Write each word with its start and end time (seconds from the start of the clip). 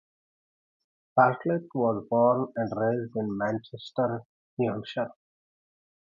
Bartlet 1.15 1.67
was 1.75 2.03
born 2.09 2.51
and 2.55 2.71
raised 2.75 3.15
in 3.15 3.37
Manchester, 3.37 4.23
New 4.57 4.71
Hampshire. 4.71 5.11